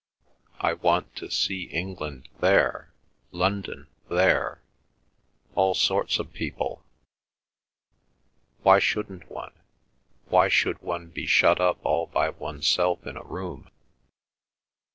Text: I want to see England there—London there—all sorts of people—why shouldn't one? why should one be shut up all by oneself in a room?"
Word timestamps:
I 0.59 0.73
want 0.73 1.15
to 1.17 1.29
see 1.29 1.65
England 1.65 2.27
there—London 2.39 3.85
there—all 4.09 5.75
sorts 5.75 6.17
of 6.17 6.33
people—why 6.33 8.79
shouldn't 8.79 9.29
one? 9.29 9.53
why 10.25 10.47
should 10.47 10.81
one 10.81 11.09
be 11.09 11.27
shut 11.27 11.61
up 11.61 11.77
all 11.85 12.07
by 12.07 12.29
oneself 12.29 13.05
in 13.05 13.15
a 13.15 13.21
room?" 13.23 13.69